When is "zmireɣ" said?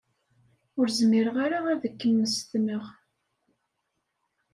0.99-1.35